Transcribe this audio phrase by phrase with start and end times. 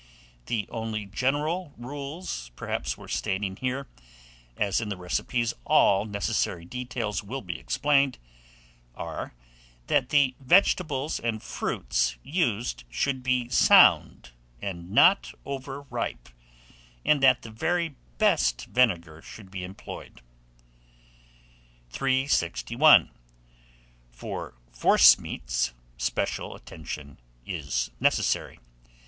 [0.47, 3.85] The only general rules, perhaps, worth stating here,
[4.57, 8.17] as in the recipes all necessary details will be explained,
[8.95, 9.35] are,
[9.85, 16.29] that the vegetables and fruits used should be sound, and not over ripe,
[17.05, 20.23] and that the very best vinegar should be employed.
[21.91, 23.11] 361.
[24.11, 28.57] FOR FORCEMEATS, SPECIAL ATTENTION IS NECESSARY.